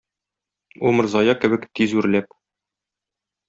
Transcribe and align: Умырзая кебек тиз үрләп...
Умырзая 0.91 1.37
кебек 1.45 1.69
тиз 1.77 1.95
үрләп... 2.01 2.37